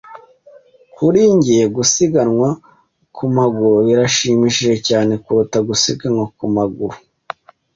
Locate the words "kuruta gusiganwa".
5.23-6.25